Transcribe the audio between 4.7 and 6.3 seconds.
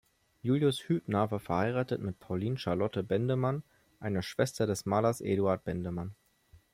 Malers Eduard Bendemann.